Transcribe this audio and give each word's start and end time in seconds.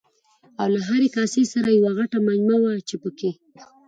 او 0.61 0.67
له 0.73 0.79
هرې 0.87 1.07
کاسې 1.15 1.41
سره 1.53 1.69
یوه 1.77 1.91
غټه 1.97 2.17
مجمه 2.27 2.55
وه 2.61 2.71
چې 2.87 2.95
پکې 3.01 3.31